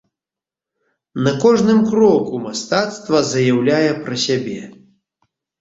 На 1.27 1.33
кожным 1.43 1.79
кроку 1.91 2.33
мастацтва 2.45 3.21
заяўляе 3.35 3.91
пра 4.09 4.15
сябе. 4.29 4.59